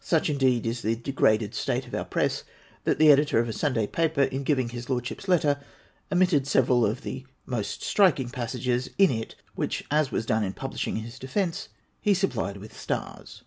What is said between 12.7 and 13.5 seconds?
stars